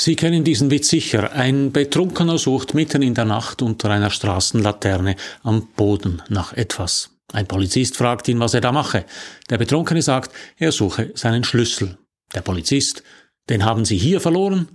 Sie 0.00 0.14
kennen 0.14 0.44
diesen 0.44 0.70
Witz 0.70 0.90
sicher. 0.90 1.32
Ein 1.32 1.72
Betrunkener 1.72 2.38
sucht 2.38 2.72
mitten 2.72 3.02
in 3.02 3.14
der 3.14 3.24
Nacht 3.24 3.62
unter 3.62 3.90
einer 3.90 4.10
Straßenlaterne 4.10 5.16
am 5.42 5.66
Boden 5.74 6.22
nach 6.28 6.52
etwas. 6.52 7.10
Ein 7.32 7.48
Polizist 7.48 7.96
fragt 7.96 8.28
ihn, 8.28 8.38
was 8.38 8.54
er 8.54 8.60
da 8.60 8.70
mache. 8.70 9.04
Der 9.50 9.58
Betrunkene 9.58 10.00
sagt, 10.00 10.32
er 10.56 10.70
suche 10.70 11.10
seinen 11.16 11.42
Schlüssel. 11.42 11.98
Der 12.32 12.42
Polizist, 12.42 13.02
den 13.48 13.64
haben 13.64 13.84
Sie 13.84 13.98
hier 13.98 14.20
verloren? 14.20 14.68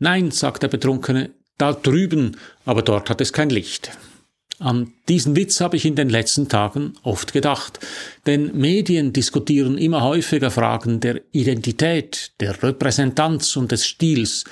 Nein, 0.00 0.32
sagt 0.32 0.64
der 0.64 0.68
Betrunkene, 0.68 1.30
da 1.56 1.72
drüben, 1.72 2.36
aber 2.64 2.82
dort 2.82 3.10
hat 3.10 3.20
es 3.20 3.32
kein 3.32 3.50
Licht. 3.50 3.92
An 4.64 4.94
diesen 5.10 5.36
Witz 5.36 5.60
habe 5.60 5.76
ich 5.76 5.84
in 5.84 5.94
den 5.94 6.08
letzten 6.08 6.48
Tagen 6.48 6.94
oft 7.02 7.34
gedacht, 7.34 7.80
denn 8.24 8.56
Medien 8.56 9.12
diskutieren 9.12 9.76
immer 9.76 10.00
häufiger 10.00 10.50
Fragen 10.50 11.00
der 11.00 11.20
Identität, 11.32 12.32
der 12.40 12.62
Repräsentanz 12.62 13.56
und 13.56 13.72
des 13.72 13.84
Stils, 13.86 14.44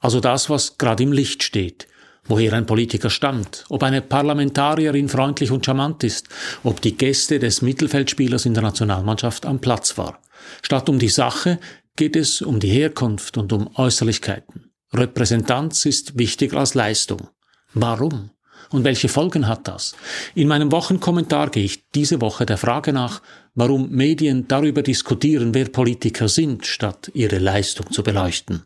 also 0.00 0.18
das, 0.18 0.50
was 0.50 0.78
gerade 0.78 1.04
im 1.04 1.12
Licht 1.12 1.44
steht, 1.44 1.86
woher 2.24 2.54
ein 2.54 2.66
Politiker 2.66 3.08
stammt, 3.08 3.64
ob 3.68 3.84
eine 3.84 4.02
Parlamentarierin 4.02 5.08
freundlich 5.08 5.52
und 5.52 5.64
charmant 5.64 6.02
ist, 6.02 6.28
ob 6.64 6.80
die 6.80 6.96
Gäste 6.96 7.38
des 7.38 7.62
Mittelfeldspielers 7.62 8.46
in 8.46 8.54
der 8.54 8.64
Nationalmannschaft 8.64 9.46
am 9.46 9.60
Platz 9.60 9.96
war. 9.96 10.20
Statt 10.62 10.88
um 10.88 10.98
die 10.98 11.08
Sache 11.08 11.60
geht 11.94 12.16
es 12.16 12.42
um 12.42 12.58
die 12.58 12.70
Herkunft 12.70 13.36
und 13.36 13.52
um 13.52 13.70
Äußerlichkeiten. 13.76 14.72
Repräsentanz 14.92 15.86
ist 15.86 16.18
wichtiger 16.18 16.56
als 16.56 16.74
Leistung. 16.74 17.28
Warum? 17.74 18.30
Und 18.72 18.84
welche 18.84 19.08
Folgen 19.08 19.46
hat 19.48 19.68
das? 19.68 19.94
In 20.34 20.48
meinem 20.48 20.72
Wochenkommentar 20.72 21.50
gehe 21.50 21.64
ich 21.64 21.90
diese 21.90 22.20
Woche 22.20 22.46
der 22.46 22.56
Frage 22.56 22.92
nach, 22.92 23.20
warum 23.54 23.90
Medien 23.90 24.48
darüber 24.48 24.82
diskutieren, 24.82 25.54
wer 25.54 25.66
Politiker 25.66 26.28
sind, 26.28 26.66
statt 26.66 27.10
ihre 27.14 27.38
Leistung 27.38 27.90
zu 27.92 28.02
beleuchten. 28.02 28.62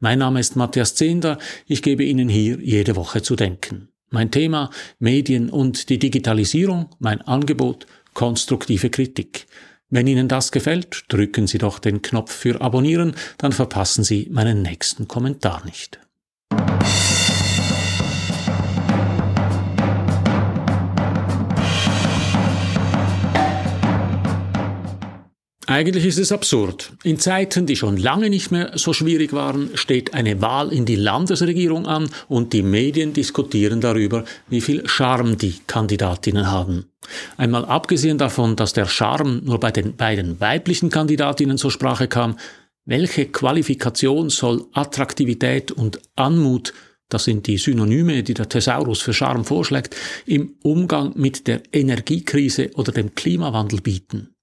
Mein 0.00 0.18
Name 0.18 0.40
ist 0.40 0.56
Matthias 0.56 0.96
Zehnder, 0.96 1.38
ich 1.66 1.82
gebe 1.82 2.04
Ihnen 2.04 2.28
hier 2.28 2.58
jede 2.60 2.96
Woche 2.96 3.22
zu 3.22 3.36
denken. 3.36 3.88
Mein 4.10 4.30
Thema 4.30 4.70
Medien 4.98 5.50
und 5.50 5.88
die 5.88 5.98
Digitalisierung, 5.98 6.90
mein 6.98 7.22
Angebot 7.22 7.86
konstruktive 8.12 8.90
Kritik. 8.90 9.46
Wenn 9.90 10.06
Ihnen 10.06 10.28
das 10.28 10.50
gefällt, 10.50 11.04
drücken 11.08 11.46
Sie 11.46 11.58
doch 11.58 11.78
den 11.78 12.02
Knopf 12.02 12.32
für 12.32 12.60
Abonnieren, 12.60 13.14
dann 13.38 13.52
verpassen 13.52 14.02
Sie 14.02 14.28
meinen 14.30 14.62
nächsten 14.62 15.06
Kommentar 15.08 15.64
nicht. 15.64 16.00
Eigentlich 25.66 26.04
ist 26.04 26.18
es 26.18 26.30
absurd. 26.30 26.92
In 27.04 27.18
Zeiten, 27.18 27.64
die 27.64 27.76
schon 27.76 27.96
lange 27.96 28.28
nicht 28.28 28.50
mehr 28.50 28.72
so 28.74 28.92
schwierig 28.92 29.32
waren, 29.32 29.70
steht 29.74 30.12
eine 30.12 30.42
Wahl 30.42 30.72
in 30.72 30.84
die 30.84 30.96
Landesregierung 30.96 31.86
an 31.86 32.10
und 32.28 32.52
die 32.52 32.62
Medien 32.62 33.12
diskutieren 33.12 33.80
darüber, 33.80 34.24
wie 34.48 34.60
viel 34.60 34.86
Charme 34.86 35.38
die 35.38 35.54
Kandidatinnen 35.66 36.50
haben. 36.50 36.86
Einmal 37.36 37.64
abgesehen 37.64 38.18
davon, 38.18 38.56
dass 38.56 38.74
der 38.74 38.86
Charme 38.86 39.40
nur 39.44 39.58
bei 39.58 39.70
den 39.70 39.96
beiden 39.96 40.38
weiblichen 40.40 40.90
Kandidatinnen 40.90 41.56
zur 41.56 41.70
Sprache 41.70 42.08
kam, 42.08 42.36
welche 42.84 43.26
Qualifikation 43.26 44.28
soll 44.28 44.66
Attraktivität 44.72 45.72
und 45.72 46.00
Anmut 46.16 46.74
das 47.10 47.24
sind 47.24 47.46
die 47.46 47.58
Synonyme, 47.58 48.22
die 48.22 48.34
der 48.34 48.48
Thesaurus 48.48 49.02
für 49.02 49.12
Charme 49.12 49.44
vorschlägt, 49.44 49.94
im 50.26 50.56
Umgang 50.62 51.12
mit 51.14 51.46
der 51.46 51.62
Energiekrise 51.72 52.70
oder 52.74 52.92
dem 52.92 53.14
Klimawandel 53.14 53.80
bieten. 53.82 54.33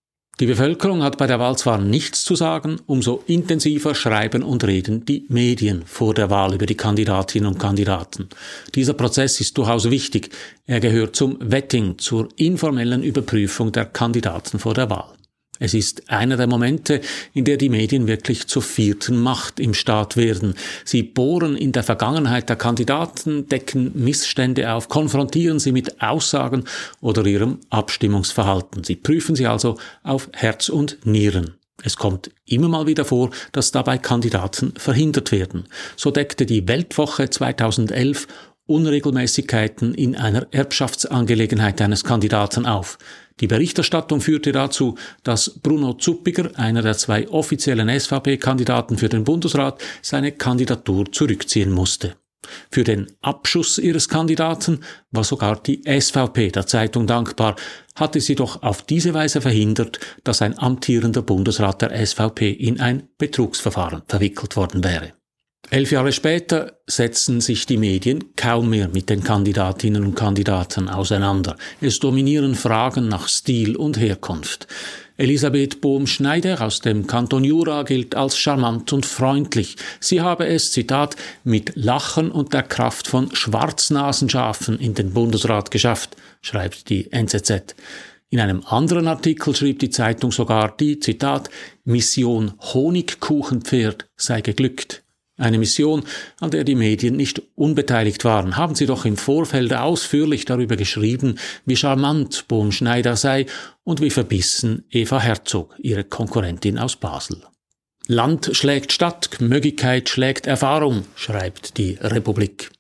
Die 0.42 0.48
Bevölkerung 0.48 1.04
hat 1.04 1.20
bei 1.20 1.28
der 1.28 1.38
Wahl 1.38 1.56
zwar 1.56 1.78
nichts 1.78 2.24
zu 2.24 2.34
sagen, 2.34 2.78
umso 2.88 3.22
intensiver 3.28 3.94
schreiben 3.94 4.42
und 4.42 4.64
reden 4.64 5.06
die 5.06 5.24
Medien 5.30 5.84
vor 5.86 6.16
der 6.16 6.32
Wahl 6.32 6.56
über 6.56 6.66
die 6.66 6.74
Kandidatinnen 6.74 7.48
und 7.48 7.60
Kandidaten. 7.60 8.28
Dieser 8.74 8.96
Prozess 8.96 9.40
ist 9.40 9.56
durchaus 9.60 9.92
wichtig. 9.92 10.32
Er 10.66 10.80
gehört 10.80 11.16
zum 11.16 11.38
Vetting, 11.40 12.00
zur 12.00 12.30
informellen 12.38 13.04
Überprüfung 13.04 13.72
der 13.72 13.86
Kandidaten 13.86 14.58
vor 14.58 14.74
der 14.74 14.90
Wahl. 14.90 15.14
Es 15.62 15.76
ist 15.76 16.10
einer 16.10 16.38
der 16.38 16.48
Momente, 16.48 17.02
in 17.36 17.46
der 17.46 17.56
die 17.56 17.70
Medien 17.70 18.08
wirklich 18.08 18.48
zur 18.48 18.64
vierten 18.64 19.22
Macht 19.22 19.60
im 19.60 19.76
Staat 19.76 20.18
werden. 20.18 20.56
Sie 20.86 21.04
bohren 21.04 21.56
in 21.56 21.72
der 21.72 21.84
Vergangenheit 21.84 22.50
der 22.50 22.56
Kandidaten, 22.56 23.48
decken 23.48 23.92
Missstände 23.94 24.72
auf, 24.72 24.90
konfrontieren 24.90 25.60
sie 25.60 25.72
mit 25.72 26.02
Aussagen 26.02 26.64
oder 27.00 27.24
ihrem 27.28 27.60
Abstimmungsverhalten. 27.70 28.84
Sie 28.84 28.96
prüfen 28.96 29.36
sie 29.36 29.46
also 29.46 29.78
auf 30.02 30.30
Herz 30.34 30.68
und 30.68 30.98
Nieren. 31.06 31.54
Es 31.84 31.96
kommt 31.96 32.32
immer 32.46 32.68
mal 32.68 32.88
wieder 32.88 33.06
vor, 33.06 33.30
dass 33.52 33.72
dabei 33.72 34.00
Kandidaten 34.00 34.74
verhindert 34.78 35.32
werden. 35.32 35.66
So 35.96 36.10
deckte 36.10 36.48
die 36.48 36.68
Weltwoche 36.68 37.30
2011 37.30 38.28
Unregelmäßigkeiten 38.72 39.94
in 39.94 40.16
einer 40.16 40.48
Erbschaftsangelegenheit 40.52 41.82
eines 41.82 42.04
Kandidaten 42.04 42.66
auf. 42.66 42.98
Die 43.40 43.48
Berichterstattung 43.48 44.22
führte 44.22 44.52
dazu, 44.52 44.98
dass 45.24 45.60
Bruno 45.62 45.94
Zuppiger, 45.94 46.52
einer 46.56 46.82
der 46.82 46.98
zwei 46.98 47.28
offiziellen 47.30 47.90
SVP-Kandidaten 47.90 48.98
für 48.98 49.10
den 49.10 49.24
Bundesrat, 49.24 49.82
seine 50.02 50.32
Kandidatur 50.32 51.12
zurückziehen 51.12 51.72
musste. 51.72 52.16
Für 52.72 52.84
den 52.84 53.08
Abschuss 53.22 53.78
ihres 53.78 54.10
Kandidaten 54.10 54.80
war 55.12 55.24
sogar 55.24 55.62
die 55.62 55.84
SVP 55.86 56.50
der 56.52 56.66
Zeitung 56.66 57.08
dankbar, 57.08 57.56
hatte 57.96 58.20
sie 58.20 58.36
doch 58.36 58.64
auf 58.64 58.82
diese 58.82 59.14
Weise 59.14 59.42
verhindert, 59.42 60.00
dass 60.24 60.42
ein 60.42 60.58
amtierender 60.58 61.22
Bundesrat 61.22 61.82
der 61.82 62.06
SVP 62.06 62.52
in 62.52 62.80
ein 62.80 63.10
Betrugsverfahren 63.18 64.04
verwickelt 64.08 64.56
worden 64.56 64.84
wäre. 64.84 65.14
Elf 65.70 65.92
Jahre 65.92 66.12
später 66.12 66.82
setzen 66.86 67.40
sich 67.40 67.66
die 67.66 67.78
Medien 67.78 68.36
kaum 68.36 68.70
mehr 68.70 68.90
mit 68.90 69.10
den 69.10 69.24
Kandidatinnen 69.24 70.04
und 70.04 70.16
Kandidaten 70.16 70.90
auseinander. 70.90 71.56
Es 71.80 72.00
dominieren 72.00 72.56
Fragen 72.56 73.08
nach 73.08 73.30
Stil 73.30 73.78
und 73.78 73.98
Herkunft. 73.98 74.68
Elisabeth 75.16 75.80
Bohm-Schneider 75.80 76.60
aus 76.62 76.82
dem 76.82 77.08
Kanton 77.08 77.46
Jura 77.46 77.84
gilt 77.84 78.16
als 78.16 78.38
charmant 78.38 78.92
und 78.92 79.06
freundlich. 79.06 79.78
Sie 80.02 80.20
habe 80.20 80.46
es, 80.46 80.74
Zitat, 80.74 81.16
mit 81.46 81.72
Lachen 81.76 82.32
und 82.32 82.54
der 82.54 82.64
Kraft 82.64 83.08
von 83.08 83.34
Schwarznasenschafen 83.34 84.78
in 84.78 84.94
den 84.94 85.14
Bundesrat 85.14 85.72
geschafft, 85.72 86.18
schreibt 86.42 86.90
die 86.90 87.12
NZZ. 87.14 87.76
In 88.30 88.42
einem 88.42 88.64
anderen 88.66 89.08
Artikel 89.08 89.56
schrieb 89.56 89.80
die 89.80 89.90
Zeitung 89.90 90.34
sogar 90.34 90.76
die, 90.76 91.00
Zitat, 91.00 91.50
Mission 91.86 92.54
Honigkuchenpferd 92.74 94.08
sei 94.18 94.42
geglückt. 94.42 95.04
Eine 95.42 95.58
Mission, 95.58 96.04
an 96.40 96.52
der 96.52 96.64
die 96.64 96.76
Medien 96.76 97.16
nicht 97.16 97.42
unbeteiligt 97.56 98.24
waren, 98.26 98.58
haben 98.58 98.76
sie 98.76 98.86
doch 98.86 99.06
im 99.06 99.18
Vorfeld 99.18 99.74
ausführlich 99.74 100.46
darüber 100.46 100.76
geschrieben, 100.76 101.40
wie 101.66 101.76
charmant 101.76 102.48
Bohm 102.48 102.72
Schneider 102.72 103.16
sei 103.16 103.48
und 103.84 104.02
wie 104.02 104.12
verbissen 104.12 104.86
Eva 104.92 105.20
Herzog, 105.20 105.76
ihre 105.80 106.04
Konkurrentin 106.04 106.78
aus 106.78 106.96
Basel. 106.96 107.42
Land 108.08 108.50
schlägt 108.54 108.92
Stadt, 108.92 109.32
Gmögigkeit 109.32 110.10
schlägt 110.10 110.48
Erfahrung, 110.48 111.06
schreibt 111.16 111.78
die 111.78 111.98
Republik. 112.02 112.72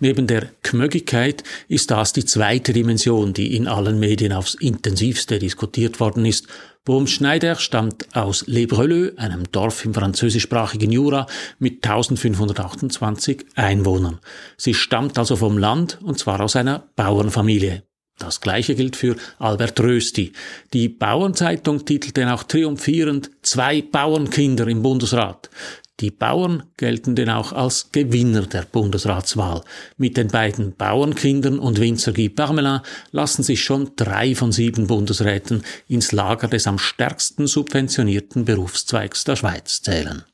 Neben 0.00 0.26
der 0.26 0.48
Gmögigkeit 0.62 1.44
ist 1.68 1.92
das 1.92 2.12
die 2.12 2.24
zweite 2.24 2.72
Dimension, 2.72 3.32
die 3.32 3.54
in 3.54 3.68
allen 3.68 4.00
Medien 4.00 4.32
aufs 4.32 4.54
intensivste 4.54 5.38
diskutiert 5.38 6.00
worden 6.00 6.24
ist 6.24 6.48
Bohm 6.86 7.06
Schneider 7.06 7.56
stammt 7.56 8.16
aus 8.16 8.46
Le 8.46 8.66
Breleux, 8.66 9.16
einem 9.18 9.44
Dorf 9.52 9.84
im 9.84 9.92
französischsprachigen 9.92 10.90
Jura 10.90 11.26
mit 11.58 11.84
1528 11.84 13.44
Einwohnern. 13.54 14.18
Sie 14.56 14.72
stammt 14.72 15.18
also 15.18 15.36
vom 15.36 15.58
Land 15.58 15.98
und 16.02 16.18
zwar 16.18 16.40
aus 16.40 16.56
einer 16.56 16.88
Bauernfamilie. 16.96 17.82
Das 18.20 18.42
gleiche 18.42 18.74
gilt 18.74 18.96
für 18.96 19.16
Albert 19.38 19.80
Rösti. 19.80 20.32
Die 20.74 20.90
Bauernzeitung 20.90 21.86
titelte 21.86 22.32
auch 22.32 22.42
triumphierend 22.42 23.30
Zwei 23.40 23.80
Bauernkinder 23.80 24.68
im 24.68 24.82
Bundesrat. 24.82 25.48
Die 26.00 26.10
Bauern 26.10 26.64
gelten 26.76 27.14
denn 27.14 27.30
auch 27.30 27.52
als 27.52 27.92
Gewinner 27.92 28.42
der 28.42 28.62
Bundesratswahl. 28.62 29.62
Mit 29.96 30.18
den 30.18 30.28
beiden 30.28 30.76
Bauernkindern 30.76 31.58
und 31.58 31.80
Winzer 31.80 32.12
Guy 32.12 32.28
Parmelin 32.28 32.80
lassen 33.10 33.42
sich 33.42 33.64
schon 33.64 33.92
drei 33.96 34.34
von 34.34 34.52
sieben 34.52 34.86
Bundesräten 34.86 35.62
ins 35.88 36.12
Lager 36.12 36.48
des 36.48 36.66
am 36.66 36.78
stärksten 36.78 37.46
subventionierten 37.46 38.44
Berufszweigs 38.44 39.24
der 39.24 39.36
Schweiz 39.36 39.80
zählen. 39.82 40.24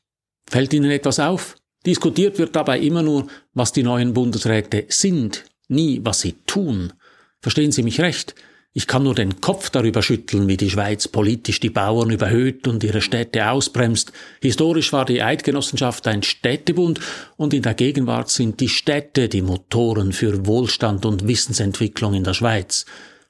Fällt 0.49 0.73
Ihnen 0.73 0.91
etwas 0.91 1.19
auf? 1.19 1.55
Diskutiert 1.85 2.37
wird 2.37 2.53
dabei 2.55 2.79
immer 2.79 3.01
nur, 3.01 3.27
was 3.53 3.71
die 3.71 3.83
neuen 3.83 4.13
Bundesräte 4.13 4.85
sind, 4.89 5.45
nie 5.69 6.01
was 6.03 6.21
sie 6.21 6.33
tun. 6.45 6.93
Verstehen 7.41 7.71
Sie 7.71 7.83
mich 7.83 8.01
recht? 8.01 8.35
Ich 8.73 8.85
kann 8.85 9.01
nur 9.01 9.15
den 9.15 9.41
Kopf 9.41 9.71
darüber 9.71 10.03
schütteln, 10.03 10.47
wie 10.47 10.55
die 10.55 10.69
Schweiz 10.69 11.07
politisch 11.07 11.59
die 11.59 11.71
Bauern 11.71 12.11
überhöht 12.11 12.67
und 12.67 12.83
ihre 12.83 13.01
Städte 13.01 13.49
ausbremst. 13.49 14.11
Historisch 14.39 14.93
war 14.93 15.03
die 15.03 15.23
Eidgenossenschaft 15.23 16.05
ein 16.07 16.21
Städtebund 16.21 16.99
und 17.37 17.55
in 17.55 17.63
der 17.63 17.73
Gegenwart 17.73 18.29
sind 18.29 18.59
die 18.59 18.69
Städte 18.69 19.29
die 19.29 19.41
Motoren 19.41 20.13
für 20.13 20.45
Wohlstand 20.45 21.07
und 21.07 21.27
Wissensentwicklung 21.27 22.13
in 22.13 22.23
der 22.23 22.35
Schweiz. 22.35 22.85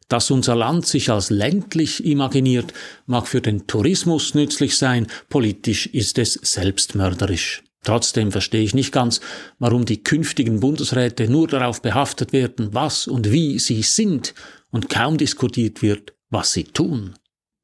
Dass 0.09 0.31
unser 0.31 0.55
Land 0.55 0.85
sich 0.85 1.09
als 1.09 1.29
ländlich 1.29 2.03
imaginiert, 2.03 2.73
mag 3.05 3.25
für 3.25 3.39
den 3.41 3.67
Tourismus 3.67 4.33
nützlich 4.33 4.77
sein, 4.77 5.07
politisch 5.29 5.87
ist 5.87 6.17
es 6.17 6.33
selbstmörderisch. 6.33 7.63
Trotzdem 7.83 8.31
verstehe 8.31 8.63
ich 8.63 8.73
nicht 8.73 8.91
ganz, 8.91 9.21
warum 9.59 9.85
die 9.85 10.03
künftigen 10.03 10.59
Bundesräte 10.59 11.29
nur 11.29 11.47
darauf 11.47 11.81
behaftet 11.81 12.33
werden, 12.33 12.73
was 12.73 13.07
und 13.07 13.31
wie 13.31 13.59
sie 13.59 13.81
sind 13.81 14.33
und 14.71 14.89
kaum 14.89 15.17
diskutiert 15.17 15.81
wird, 15.81 16.13
was 16.29 16.53
sie 16.53 16.65
tun. 16.65 17.15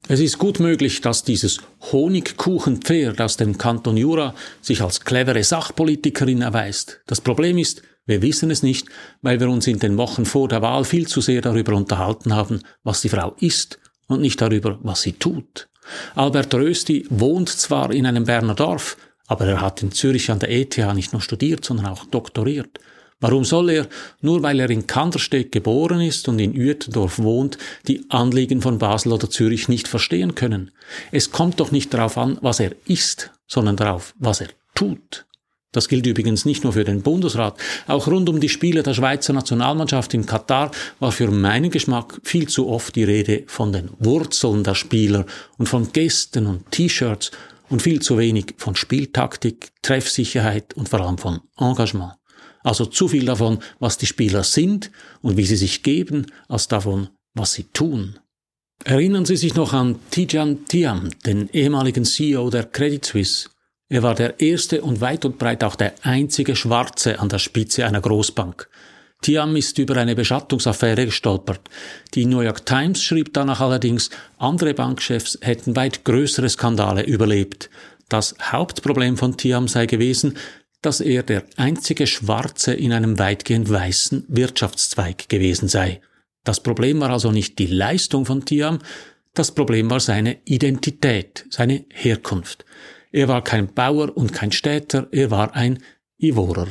Es 0.06 0.20
ist 0.20 0.38
gut 0.38 0.60
möglich, 0.60 1.00
dass 1.00 1.24
dieses 1.24 1.60
Honigkuchenpferd 1.92 3.20
aus 3.22 3.38
dem 3.38 3.56
Kanton 3.56 3.96
Jura 3.96 4.34
sich 4.60 4.82
als 4.82 5.00
clevere 5.00 5.42
Sachpolitikerin 5.42 6.42
erweist. 6.42 7.00
Das 7.06 7.22
Problem 7.22 7.56
ist, 7.56 7.82
wir 8.04 8.20
wissen 8.20 8.50
es 8.50 8.62
nicht, 8.62 8.86
weil 9.22 9.40
wir 9.40 9.48
uns 9.48 9.66
in 9.66 9.78
den 9.78 9.96
Wochen 9.96 10.26
vor 10.26 10.48
der 10.48 10.60
Wahl 10.60 10.84
viel 10.84 11.08
zu 11.08 11.22
sehr 11.22 11.40
darüber 11.40 11.72
unterhalten 11.74 12.34
haben, 12.34 12.60
was 12.82 13.00
die 13.00 13.08
Frau 13.08 13.34
ist 13.40 13.78
und 14.06 14.20
nicht 14.20 14.42
darüber, 14.42 14.78
was 14.82 15.00
sie 15.00 15.14
tut. 15.14 15.68
Albert 16.14 16.54
Rösti 16.54 17.06
wohnt 17.08 17.48
zwar 17.48 17.90
in 17.90 18.04
einem 18.04 18.24
Berner 18.24 18.54
Dorf, 18.54 18.98
aber 19.26 19.46
er 19.46 19.60
hat 19.60 19.82
in 19.82 19.92
Zürich 19.92 20.30
an 20.30 20.38
der 20.38 20.50
ETH 20.50 20.76
nicht 20.94 21.12
nur 21.12 21.22
studiert, 21.22 21.64
sondern 21.64 21.86
auch 21.86 22.04
doktoriert. 22.04 22.78
Warum 23.20 23.44
soll 23.44 23.70
er, 23.70 23.88
nur 24.20 24.42
weil 24.42 24.60
er 24.60 24.68
in 24.68 24.86
Kandersteg 24.86 25.50
geboren 25.50 26.00
ist 26.00 26.28
und 26.28 26.38
in 26.38 26.54
Uetendorf 26.54 27.18
wohnt, 27.18 27.56
die 27.88 28.04
Anliegen 28.10 28.60
von 28.60 28.78
Basel 28.78 29.12
oder 29.12 29.30
Zürich 29.30 29.68
nicht 29.68 29.88
verstehen 29.88 30.34
können? 30.34 30.72
Es 31.10 31.30
kommt 31.30 31.60
doch 31.60 31.70
nicht 31.70 31.94
darauf 31.94 32.18
an, 32.18 32.38
was 32.42 32.60
er 32.60 32.72
ist, 32.86 33.30
sondern 33.46 33.76
darauf, 33.76 34.14
was 34.18 34.42
er 34.42 34.48
tut. 34.74 35.24
Das 35.72 35.88
gilt 35.88 36.06
übrigens 36.06 36.44
nicht 36.44 36.62
nur 36.62 36.72
für 36.72 36.84
den 36.84 37.02
Bundesrat. 37.02 37.58
Auch 37.88 38.06
rund 38.06 38.28
um 38.28 38.38
die 38.40 38.48
Spiele 38.48 38.82
der 38.82 38.94
Schweizer 38.94 39.32
Nationalmannschaft 39.32 40.14
in 40.14 40.24
Katar 40.24 40.70
war 41.00 41.10
für 41.10 41.30
meinen 41.30 41.70
Geschmack 41.70 42.20
viel 42.22 42.46
zu 42.46 42.68
oft 42.68 42.94
die 42.94 43.04
Rede 43.04 43.42
von 43.46 43.72
den 43.72 43.90
Wurzeln 43.98 44.62
der 44.62 44.76
Spieler 44.76 45.26
und 45.58 45.68
von 45.68 45.92
Gästen 45.92 46.46
und 46.46 46.70
T-Shirts 46.70 47.32
und 47.68 47.82
viel 47.82 48.00
zu 48.00 48.18
wenig 48.18 48.54
von 48.56 48.76
Spieltaktik, 48.76 49.72
Treffsicherheit 49.82 50.74
und 50.74 50.88
vor 50.88 51.00
allem 51.00 51.18
von 51.18 51.40
Engagement. 51.58 52.14
Also 52.62 52.86
zu 52.86 53.08
viel 53.08 53.26
davon, 53.26 53.58
was 53.78 53.98
die 53.98 54.06
Spieler 54.06 54.42
sind 54.42 54.90
und 55.20 55.36
wie 55.36 55.44
sie 55.44 55.56
sich 55.56 55.82
geben, 55.82 56.26
als 56.48 56.68
davon, 56.68 57.08
was 57.34 57.52
sie 57.52 57.64
tun. 57.64 58.18
Erinnern 58.84 59.24
Sie 59.24 59.36
sich 59.36 59.54
noch 59.54 59.72
an 59.72 59.98
Tijan 60.10 60.66
Tiam, 60.66 61.10
den 61.24 61.48
ehemaligen 61.50 62.04
CEO 62.04 62.50
der 62.50 62.64
Credit 62.64 63.04
Suisse. 63.04 63.48
Er 63.88 64.02
war 64.02 64.14
der 64.14 64.40
erste 64.40 64.82
und 64.82 65.00
weit 65.00 65.24
und 65.24 65.38
breit 65.38 65.62
auch 65.62 65.76
der 65.76 65.94
einzige 66.02 66.56
Schwarze 66.56 67.18
an 67.18 67.28
der 67.28 67.38
Spitze 67.38 67.86
einer 67.86 68.00
Großbank. 68.00 68.68
Tiam 69.24 69.56
ist 69.56 69.78
über 69.78 69.96
eine 69.96 70.14
Beschattungsaffäre 70.14 71.06
gestolpert. 71.06 71.62
Die 72.12 72.26
New 72.26 72.42
York 72.42 72.66
Times 72.66 73.02
schrieb 73.02 73.32
danach 73.32 73.62
allerdings, 73.62 74.10
andere 74.36 74.74
Bankchefs 74.74 75.38
hätten 75.40 75.74
weit 75.76 76.04
größere 76.04 76.50
Skandale 76.50 77.04
überlebt. 77.04 77.70
Das 78.10 78.34
Hauptproblem 78.42 79.16
von 79.16 79.38
Tiam 79.38 79.66
sei 79.66 79.86
gewesen, 79.86 80.36
dass 80.82 81.00
er 81.00 81.22
der 81.22 81.44
einzige 81.56 82.06
Schwarze 82.06 82.74
in 82.74 82.92
einem 82.92 83.18
weitgehend 83.18 83.70
weißen 83.70 84.26
Wirtschaftszweig 84.28 85.30
gewesen 85.30 85.68
sei. 85.68 86.02
Das 86.44 86.62
Problem 86.62 87.00
war 87.00 87.08
also 87.08 87.32
nicht 87.32 87.58
die 87.58 87.66
Leistung 87.66 88.26
von 88.26 88.44
Tiam, 88.44 88.80
das 89.32 89.52
Problem 89.52 89.88
war 89.88 90.00
seine 90.00 90.36
Identität, 90.44 91.46
seine 91.48 91.86
Herkunft. 91.88 92.66
Er 93.10 93.28
war 93.28 93.42
kein 93.42 93.72
Bauer 93.72 94.14
und 94.14 94.34
kein 94.34 94.52
Städter, 94.52 95.08
er 95.12 95.30
war 95.30 95.54
ein 95.54 95.82
Ivorer. 96.18 96.68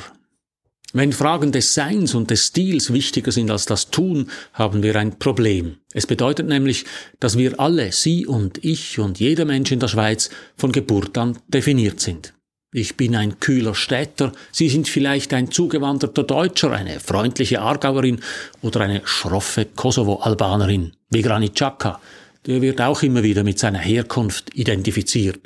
Wenn 0.95 1.11
Fragen 1.11 1.51
des 1.51 1.73
Seins 1.73 2.13
und 2.13 2.29
des 2.29 2.45
Stils 2.45 2.93
wichtiger 2.93 3.31
sind 3.31 3.49
als 3.49 3.65
das 3.65 3.89
Tun, 3.89 4.29
haben 4.53 4.83
wir 4.83 4.95
ein 4.95 5.17
Problem. 5.17 5.77
Es 5.91 6.05
bedeutet 6.05 6.47
nämlich, 6.47 6.85
dass 7.19 7.35
wir 7.35 7.59
alle, 7.59 7.91
Sie 7.91 8.27
und 8.27 8.63
ich 8.63 8.99
und 8.99 9.19
jeder 9.19 9.45
Mensch 9.45 9.71
in 9.71 9.79
der 9.79 9.87
Schweiz, 9.87 10.29
von 10.55 10.71
Geburt 10.71 11.17
an 11.17 11.39
definiert 11.47 11.99
sind. 11.99 12.35
Ich 12.71 12.95
bin 12.95 13.15
ein 13.15 13.39
kühler 13.39 13.73
Städter, 13.73 14.33
Sie 14.51 14.69
sind 14.69 14.87
vielleicht 14.87 15.33
ein 15.33 15.49
zugewanderter 15.49 16.21
Deutscher, 16.21 16.71
eine 16.71 16.99
freundliche 16.99 17.61
Aargauerin 17.61 18.19
oder 18.61 18.81
eine 18.81 19.01
schroffe 19.03 19.65
Kosovo-Albanerin, 19.65 20.93
wie 21.09 21.23
Granit 21.23 21.55
Xhaka. 21.55 21.99
Der 22.45 22.61
wird 22.61 22.81
auch 22.81 23.01
immer 23.01 23.23
wieder 23.23 23.43
mit 23.43 23.57
seiner 23.57 23.79
Herkunft 23.79 24.53
identifiziert. 24.53 25.39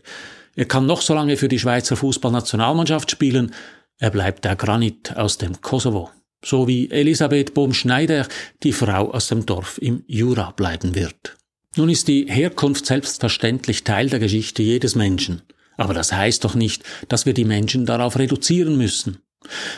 Er 0.58 0.66
kann 0.66 0.88
noch 0.88 1.02
so 1.02 1.14
lange 1.14 1.38
für 1.38 1.48
die 1.48 1.60
Schweizer 1.60 1.96
Fußballnationalmannschaft 1.96 3.12
spielen, 3.12 3.54
er 4.00 4.12
bleibt 4.12 4.46
der 4.46 4.56
Granit 4.56 5.16
aus 5.18 5.38
dem 5.38 5.62
Kosovo. 5.62 6.12
So 6.44 6.68
wie 6.68 6.92
Elisabeth 6.92 7.54
Bohm-Schneider, 7.54 8.28
die 8.62 8.72
Frau 8.72 9.12
aus 9.12 9.28
dem 9.28 9.46
Dorf 9.46 9.80
im 9.82 10.04
Jura 10.08 10.52
bleiben 10.52 10.94
wird. 10.94 11.36
Nun 11.76 11.90
ist 11.90 12.08
die 12.08 12.26
Herkunft 12.30 12.86
selbstverständlich 12.86 13.84
Teil 13.84 14.10
der 14.10 14.20
Geschichte 14.20 14.62
jedes 14.62 14.96
Menschen. 14.96 15.42
Aber 15.78 15.94
das 15.94 16.12
heißt 16.12 16.44
doch 16.44 16.56
nicht, 16.56 16.84
dass 17.08 17.26
wir 17.26 17.34
die 17.34 17.46
Menschen 17.46 17.86
darauf 17.86 18.18
reduzieren 18.18 18.78
müssen. 18.78 19.18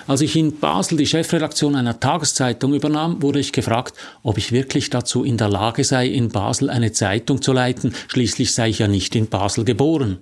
Als 0.07 0.21
ich 0.21 0.35
in 0.35 0.59
Basel 0.59 0.97
die 0.97 1.05
Chefredaktion 1.05 1.75
einer 1.75 1.99
Tageszeitung 1.99 2.73
übernahm, 2.73 3.21
wurde 3.21 3.39
ich 3.39 3.51
gefragt, 3.51 3.95
ob 4.23 4.37
ich 4.37 4.51
wirklich 4.51 4.89
dazu 4.89 5.23
in 5.23 5.37
der 5.37 5.49
Lage 5.49 5.83
sei, 5.83 6.07
in 6.07 6.29
Basel 6.29 6.69
eine 6.69 6.91
Zeitung 6.91 7.41
zu 7.41 7.53
leiten, 7.53 7.93
schließlich 8.07 8.53
sei 8.53 8.69
ich 8.69 8.79
ja 8.79 8.87
nicht 8.87 9.15
in 9.15 9.27
Basel 9.27 9.65
geboren. 9.65 10.19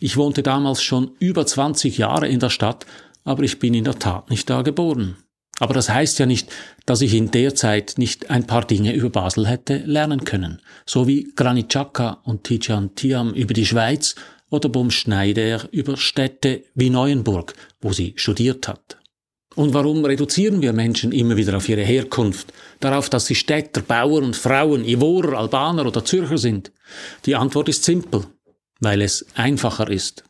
Ich 0.00 0.16
wohnte 0.16 0.42
damals 0.42 0.82
schon 0.82 1.12
über 1.20 1.46
20 1.46 1.98
Jahre 1.98 2.28
in 2.28 2.40
der 2.40 2.50
Stadt, 2.50 2.86
aber 3.24 3.42
ich 3.42 3.58
bin 3.58 3.74
in 3.74 3.84
der 3.84 3.98
Tat 3.98 4.30
nicht 4.30 4.48
da 4.48 4.62
geboren. 4.62 5.16
Aber 5.60 5.74
das 5.74 5.90
heißt 5.90 6.18
ja 6.18 6.26
nicht, 6.26 6.48
dass 6.86 7.02
ich 7.02 7.14
in 7.14 7.30
der 7.30 7.54
Zeit 7.54 7.94
nicht 7.98 8.30
ein 8.30 8.46
paar 8.46 8.66
Dinge 8.66 8.94
über 8.94 9.10
Basel 9.10 9.46
hätte 9.46 9.76
lernen 9.76 10.24
können, 10.24 10.62
so 10.86 11.06
wie 11.06 11.32
Granit 11.36 11.68
Xhaka 11.68 12.20
und 12.24 12.44
Tijan 12.44 12.94
Tiam 12.94 13.34
über 13.34 13.52
die 13.52 13.66
Schweiz 13.66 14.14
oder 14.48 14.70
Bum 14.70 14.90
Schneider 14.90 15.68
über 15.70 15.96
Städte 15.98 16.64
wie 16.74 16.88
Neuenburg, 16.90 17.52
wo 17.80 17.92
sie 17.92 18.14
studiert 18.16 18.68
hat. 18.68 18.96
Und 19.56 19.74
warum 19.74 20.04
reduzieren 20.04 20.62
wir 20.62 20.72
Menschen 20.72 21.12
immer 21.12 21.36
wieder 21.36 21.56
auf 21.56 21.68
ihre 21.68 21.82
Herkunft, 21.82 22.52
darauf, 22.78 23.10
dass 23.10 23.26
sie 23.26 23.34
Städter, 23.34 23.82
Bauern 23.82 24.24
und 24.24 24.36
Frauen, 24.36 24.84
Ivorer, 24.84 25.38
Albaner 25.38 25.86
oder 25.86 26.04
Zürcher 26.04 26.38
sind? 26.38 26.72
Die 27.26 27.34
Antwort 27.34 27.68
ist 27.68 27.84
simpel, 27.84 28.24
weil 28.80 29.02
es 29.02 29.26
einfacher 29.34 29.90
ist. 29.90 30.24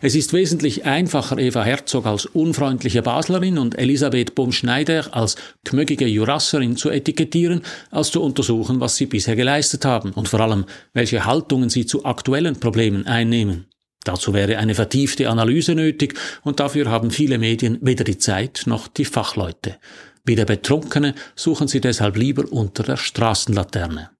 Es 0.00 0.14
ist 0.14 0.32
wesentlich 0.32 0.84
einfacher, 0.84 1.38
Eva 1.38 1.62
Herzog 1.62 2.06
als 2.06 2.26
unfreundliche 2.26 3.02
Baslerin 3.02 3.58
und 3.58 3.78
Elisabeth 3.78 4.34
Baum-Schneider 4.34 5.14
als 5.14 5.36
kmögige 5.64 6.06
Jurasserin 6.06 6.76
zu 6.76 6.90
etikettieren, 6.90 7.62
als 7.90 8.10
zu 8.10 8.22
untersuchen, 8.22 8.80
was 8.80 8.96
sie 8.96 9.06
bisher 9.06 9.36
geleistet 9.36 9.84
haben 9.84 10.12
und 10.12 10.28
vor 10.28 10.40
allem, 10.40 10.64
welche 10.92 11.24
Haltungen 11.24 11.70
sie 11.70 11.86
zu 11.86 12.04
aktuellen 12.04 12.58
Problemen 12.58 13.06
einnehmen. 13.06 13.66
Dazu 14.04 14.32
wäre 14.32 14.58
eine 14.58 14.74
vertiefte 14.74 15.28
Analyse 15.28 15.74
nötig 15.74 16.18
und 16.42 16.60
dafür 16.60 16.90
haben 16.90 17.10
viele 17.10 17.38
Medien 17.38 17.78
weder 17.82 18.04
die 18.04 18.18
Zeit 18.18 18.62
noch 18.66 18.88
die 18.88 19.04
Fachleute. 19.04 19.76
Wie 20.24 20.34
der 20.34 20.44
Betrunkene 20.44 21.14
suchen 21.36 21.68
sie 21.68 21.80
deshalb 21.80 22.16
lieber 22.16 22.50
unter 22.50 22.82
der 22.82 22.96
Straßenlaterne. 22.96 24.10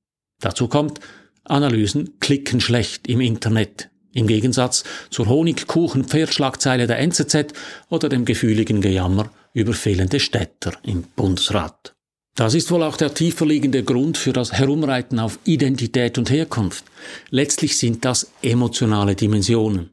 Dazu 0.40 0.68
kommt, 0.68 1.00
Analysen 1.44 2.18
klicken 2.20 2.60
schlecht 2.60 3.08
im 3.08 3.20
Internet. 3.20 3.90
Im 4.12 4.26
Gegensatz 4.26 4.84
zur 5.10 5.28
Honigkuchen-Pferdschlagzeile 5.28 6.86
der 6.86 6.98
NZZ 6.98 7.52
oder 7.88 8.08
dem 8.08 8.24
gefühligen 8.24 8.80
Gejammer 8.80 9.30
über 9.52 9.72
fehlende 9.72 10.20
Städter 10.20 10.72
im 10.82 11.02
Bundesrat. 11.02 11.94
Das 12.34 12.54
ist 12.54 12.70
wohl 12.70 12.84
auch 12.84 12.96
der 12.96 13.14
tiefer 13.14 13.46
liegende 13.46 13.82
Grund 13.82 14.16
für 14.16 14.32
das 14.32 14.52
Herumreiten 14.52 15.18
auf 15.18 15.40
Identität 15.44 16.18
und 16.18 16.30
Herkunft. 16.30 16.84
Letztlich 17.30 17.76
sind 17.76 18.04
das 18.04 18.30
emotionale 18.42 19.16
Dimensionen. 19.16 19.90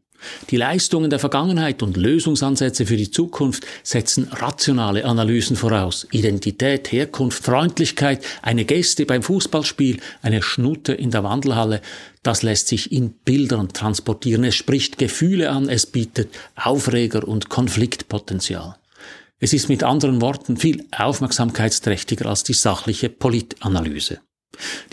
Die 0.49 0.57
Leistungen 0.57 1.09
der 1.09 1.19
Vergangenheit 1.19 1.83
und 1.83 1.97
Lösungsansätze 1.97 2.85
für 2.85 2.97
die 2.97 3.11
Zukunft 3.11 3.65
setzen 3.83 4.27
rationale 4.31 5.05
Analysen 5.05 5.55
voraus. 5.55 6.07
Identität, 6.11 6.91
Herkunft, 6.91 7.43
Freundlichkeit, 7.43 8.23
eine 8.41 8.65
Gäste 8.65 9.05
beim 9.05 9.23
Fußballspiel, 9.23 9.99
eine 10.21 10.41
Schnute 10.41 10.93
in 10.93 11.11
der 11.11 11.23
Wandelhalle, 11.23 11.81
das 12.23 12.41
lässt 12.41 12.67
sich 12.69 12.91
in 12.91 13.11
Bildern 13.11 13.69
transportieren. 13.69 14.43
Es 14.43 14.55
spricht 14.55 14.97
Gefühle 14.97 15.51
an, 15.51 15.69
es 15.69 15.85
bietet 15.85 16.29
Aufreger 16.55 17.27
und 17.27 17.49
Konfliktpotenzial. 17.49 18.77
Es 19.39 19.53
ist 19.53 19.69
mit 19.69 19.83
anderen 19.83 20.21
Worten 20.21 20.57
viel 20.57 20.85
aufmerksamkeitsträchtiger 20.97 22.25
als 22.25 22.43
die 22.43 22.53
sachliche 22.53 23.09
Politanalyse. 23.09 24.19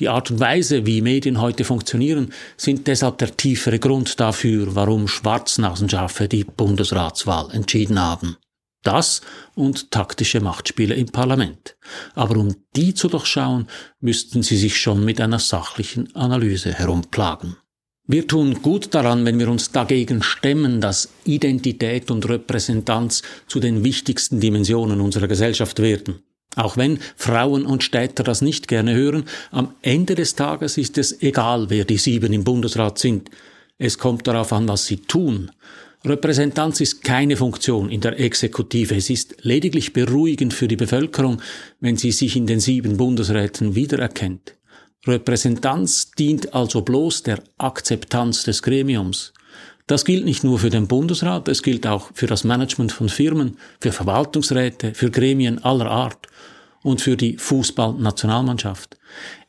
Die 0.00 0.08
Art 0.08 0.30
und 0.30 0.40
Weise, 0.40 0.86
wie 0.86 1.02
Medien 1.02 1.40
heute 1.40 1.64
funktionieren, 1.64 2.32
sind 2.56 2.86
deshalb 2.86 3.18
der 3.18 3.36
tiefere 3.36 3.78
Grund 3.78 4.20
dafür, 4.20 4.74
warum 4.74 5.08
Schwarznasenschafe 5.08 6.28
die 6.28 6.44
Bundesratswahl 6.44 7.50
entschieden 7.52 8.00
haben. 8.00 8.36
Das 8.82 9.20
und 9.54 9.90
taktische 9.92 10.40
Machtspiele 10.40 10.94
im 10.94 11.06
Parlament. 11.06 11.76
Aber 12.14 12.36
um 12.36 12.56
die 12.74 12.94
zu 12.94 13.08
durchschauen, 13.08 13.68
müssten 14.00 14.42
sie 14.42 14.56
sich 14.56 14.80
schon 14.80 15.04
mit 15.04 15.20
einer 15.20 15.38
sachlichen 15.38 16.14
Analyse 16.16 16.72
herumplagen. 16.72 17.56
Wir 18.08 18.26
tun 18.26 18.60
gut 18.62 18.92
daran, 18.94 19.24
wenn 19.24 19.38
wir 19.38 19.48
uns 19.48 19.70
dagegen 19.70 20.22
stemmen, 20.22 20.80
dass 20.80 21.08
Identität 21.24 22.10
und 22.10 22.28
Repräsentanz 22.28 23.22
zu 23.46 23.60
den 23.60 23.84
wichtigsten 23.84 24.40
Dimensionen 24.40 25.00
unserer 25.00 25.28
Gesellschaft 25.28 25.78
werden. 25.78 26.20
Auch 26.56 26.76
wenn 26.76 26.98
Frauen 27.16 27.64
und 27.64 27.82
Städter 27.82 28.24
das 28.24 28.42
nicht 28.42 28.68
gerne 28.68 28.94
hören, 28.94 29.24
am 29.50 29.74
Ende 29.80 30.14
des 30.14 30.34
Tages 30.34 30.76
ist 30.76 30.98
es 30.98 31.22
egal, 31.22 31.70
wer 31.70 31.84
die 31.84 31.96
sieben 31.96 32.32
im 32.32 32.44
Bundesrat 32.44 32.98
sind. 32.98 33.30
Es 33.78 33.98
kommt 33.98 34.26
darauf 34.26 34.52
an, 34.52 34.68
was 34.68 34.86
sie 34.86 34.98
tun. 34.98 35.50
Repräsentanz 36.04 36.80
ist 36.80 37.04
keine 37.04 37.36
Funktion 37.36 37.88
in 37.88 38.00
der 38.00 38.18
Exekutive. 38.18 38.96
Es 38.96 39.08
ist 39.08 39.36
lediglich 39.42 39.92
beruhigend 39.92 40.52
für 40.52 40.68
die 40.68 40.76
Bevölkerung, 40.76 41.40
wenn 41.80 41.96
sie 41.96 42.12
sich 42.12 42.36
in 42.36 42.46
den 42.46 42.60
sieben 42.60 42.96
Bundesräten 42.96 43.74
wiedererkennt. 43.74 44.56
Repräsentanz 45.06 46.10
dient 46.12 46.54
also 46.54 46.82
bloß 46.82 47.22
der 47.22 47.42
Akzeptanz 47.58 48.44
des 48.44 48.62
Gremiums. 48.62 49.32
Das 49.86 50.04
gilt 50.04 50.24
nicht 50.24 50.44
nur 50.44 50.58
für 50.58 50.70
den 50.70 50.86
Bundesrat, 50.86 51.48
es 51.48 51.62
gilt 51.62 51.86
auch 51.86 52.10
für 52.14 52.26
das 52.26 52.44
Management 52.44 52.92
von 52.92 53.08
Firmen, 53.08 53.58
für 53.80 53.92
Verwaltungsräte, 53.92 54.94
für 54.94 55.10
Gremien 55.10 55.62
aller 55.64 55.90
Art 55.90 56.28
und 56.82 57.00
für 57.00 57.16
die 57.16 57.36
Fußballnationalmannschaft. 57.36 58.96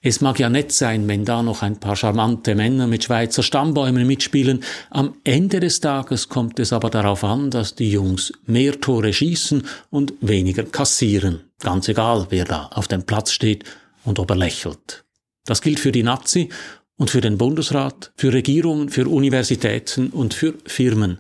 Es 0.02 0.22
mag 0.22 0.40
ja 0.40 0.50
nett 0.50 0.72
sein, 0.72 1.08
wenn 1.08 1.26
da 1.26 1.42
noch 1.42 1.62
ein 1.62 1.80
paar 1.80 1.96
charmante 1.96 2.56
Männer 2.56 2.88
mit 2.88 3.06
Schweizer 3.06 3.44
Stammbäumen 3.44 4.06
mitspielen. 4.06 4.64
Am 4.90 5.16
Ende 5.24 5.60
des 5.60 5.80
Tages 5.80 6.30
kommt 6.30 6.60
es 6.60 6.74
aber 6.74 6.90
darauf 6.90 7.24
an, 7.24 7.50
dass 7.50 7.76
die 7.76 7.92
Jungs 7.92 8.34
mehr 8.46 8.80
Tore 8.80 9.14
schießen 9.14 9.64
und 9.90 10.14
weniger 10.22 10.64
kassieren. 10.64 11.42
Ganz 11.60 11.88
egal, 11.88 12.28
wer 12.30 12.46
da 12.46 12.68
auf 12.74 12.88
dem 12.88 13.04
Platz 13.04 13.32
steht 13.32 13.64
und 14.04 14.20
ob 14.20 14.30
er 14.30 14.36
lächelt. 14.36 15.06
Das 15.46 15.62
gilt 15.62 15.80
für 15.80 15.92
die 15.92 16.04
Nazi 16.04 16.50
und 17.04 17.10
für 17.10 17.20
den 17.20 17.38
Bundesrat, 17.38 18.14
für 18.16 18.32
Regierungen, 18.32 18.88
für 18.88 19.10
Universitäten 19.10 20.08
und 20.12 20.34
für 20.34 20.54
Firmen. 20.66 21.20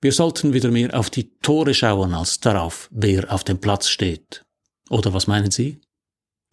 Wir 0.00 0.12
sollten 0.12 0.54
wieder 0.54 0.70
mehr 0.70 0.98
auf 0.98 1.10
die 1.10 1.38
Tore 1.40 1.74
schauen 1.74 2.14
als 2.14 2.40
darauf, 2.40 2.88
wer 2.90 3.30
auf 3.30 3.44
dem 3.44 3.58
Platz 3.58 3.90
steht. 3.90 4.46
Oder 4.88 5.12
was 5.12 5.26
meinen 5.26 5.50
Sie? 5.50 5.82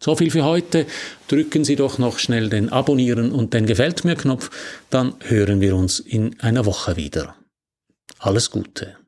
So 0.04 0.16
viel 0.16 0.30
für 0.30 0.44
heute. 0.44 0.84
Drücken 1.28 1.64
Sie 1.64 1.76
doch 1.76 1.96
noch 1.96 2.18
schnell 2.18 2.50
den 2.50 2.68
Abonnieren 2.68 3.32
und 3.32 3.54
den 3.54 3.64
Gefällt 3.64 4.04
mir 4.04 4.16
Knopf, 4.16 4.50
dann 4.90 5.14
hören 5.20 5.62
wir 5.62 5.74
uns 5.74 5.98
in 5.98 6.38
einer 6.40 6.66
Woche 6.66 6.98
wieder. 6.98 7.36
Alles 8.18 8.50
Gute. 8.50 8.98